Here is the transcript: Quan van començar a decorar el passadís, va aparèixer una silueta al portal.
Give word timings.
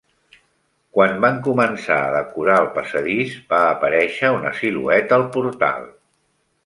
Quan 0.97 1.11
van 1.25 1.35
començar 1.47 1.97
a 2.05 2.15
decorar 2.15 2.55
el 2.61 2.71
passadís, 2.77 3.35
va 3.53 3.59
aparèixer 3.75 4.33
una 4.39 4.55
silueta 4.63 5.21
al 5.23 5.27
portal. 5.37 5.87